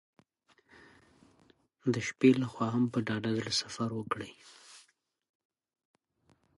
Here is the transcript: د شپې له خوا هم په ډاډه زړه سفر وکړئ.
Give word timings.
د 1.93 1.95
شپې 2.07 2.29
له 2.41 2.47
خوا 2.51 2.67
هم 2.75 2.83
په 2.93 2.99
ډاډه 3.07 3.31
زړه 3.37 3.51
سفر 3.61 3.89
وکړئ. 3.95 4.31